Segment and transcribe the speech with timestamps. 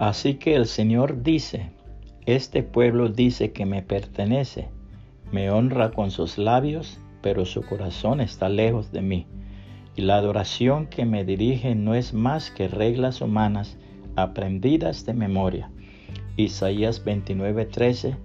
[0.00, 1.72] Así que el Señor dice,
[2.24, 4.68] este pueblo dice que me pertenece,
[5.30, 9.26] me honra con sus labios, pero su corazón está lejos de mí.
[9.94, 13.76] Y la adoración que me dirige no es más que reglas humanas
[14.16, 15.70] aprendidas de memoria.
[16.38, 18.16] Isaías 29:13,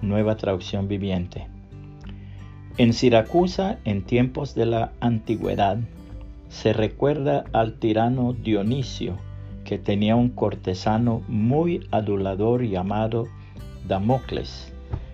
[0.00, 1.48] nueva traducción viviente.
[2.78, 5.80] En Siracusa, en tiempos de la antigüedad,
[6.48, 9.18] se recuerda al tirano Dionisio,
[9.70, 13.28] que tenía un cortesano muy adulador llamado
[13.86, 14.72] Damocles,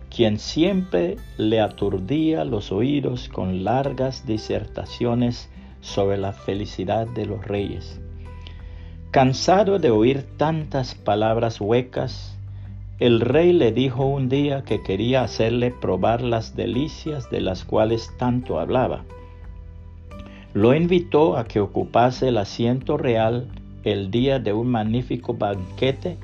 [0.08, 5.50] quien siempre le aturdía los oídos con largas disertaciones
[5.82, 8.00] sobre la felicidad de los reyes.
[9.10, 12.38] Cansado de oír tantas palabras huecas,
[12.98, 18.10] el rey le dijo un día que quería hacerle probar las delicias de las cuales
[18.16, 19.04] tanto hablaba.
[20.54, 23.50] Lo invitó a que ocupase el asiento real
[23.86, 26.18] el día de un magnífico banquete,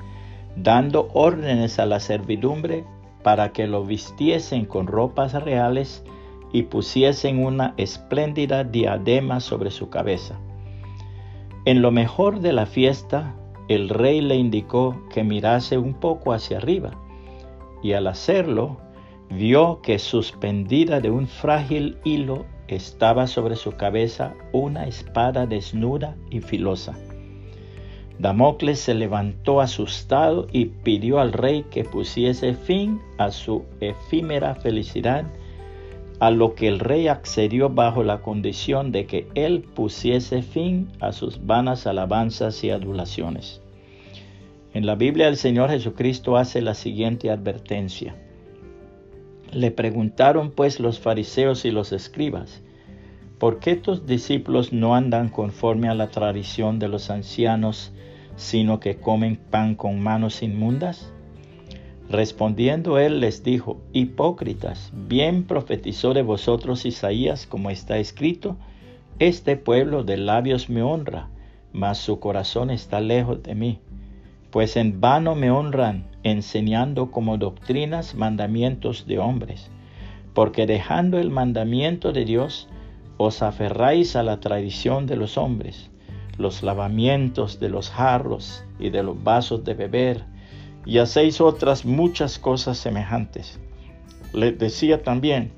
[0.57, 2.83] dando órdenes a la servidumbre
[3.23, 6.03] para que lo vistiesen con ropas reales
[6.51, 10.37] y pusiesen una espléndida diadema sobre su cabeza.
[11.65, 13.33] En lo mejor de la fiesta,
[13.69, 16.91] el rey le indicó que mirase un poco hacia arriba,
[17.81, 18.77] y al hacerlo,
[19.29, 26.41] vio que suspendida de un frágil hilo estaba sobre su cabeza una espada desnuda y
[26.41, 26.93] filosa.
[28.23, 35.25] Damocles se levantó asustado y pidió al rey que pusiese fin a su efímera felicidad,
[36.21, 41.11] a lo que el rey accedió bajo la condición de que él pusiese fin a
[41.11, 43.61] sus vanas alabanzas y adulaciones.
[44.73, 48.15] En la Biblia el Señor Jesucristo hace la siguiente advertencia.
[49.51, 52.61] Le preguntaron pues los fariseos y los escribas,
[53.37, 57.91] ¿por qué tus discípulos no andan conforme a la tradición de los ancianos,
[58.35, 61.11] sino que comen pan con manos inmundas?
[62.09, 68.57] Respondiendo él les dijo, Hipócritas, bien profetizó de vosotros Isaías, como está escrito,
[69.19, 71.29] Este pueblo de labios me honra,
[71.71, 73.79] mas su corazón está lejos de mí
[74.53, 79.71] pues en vano me honran enseñando como doctrinas mandamientos de hombres,
[80.35, 82.69] porque dejando el mandamiento de Dios,
[83.17, 85.89] os aferráis a la tradición de los hombres,
[86.37, 90.25] los lavamientos de los jarros y de los vasos de beber,
[90.85, 93.59] y hacéis otras muchas cosas semejantes.
[94.33, 95.51] Les decía también,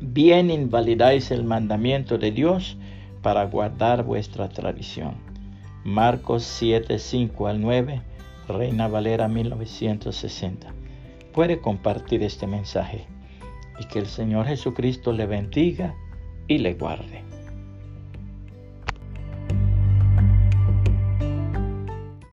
[0.00, 2.76] bien invalidáis el mandamiento de Dios
[3.22, 5.14] para guardar vuestra tradición.
[5.84, 8.02] Marcos 7, 5 al 9,
[8.48, 10.72] Reina Valera 1960.
[11.32, 13.06] Puede compartir este mensaje
[13.80, 15.94] y que el Señor Jesucristo le bendiga
[16.48, 17.21] y le guarde.